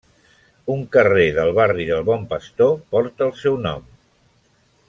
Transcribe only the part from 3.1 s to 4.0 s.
el seu nom.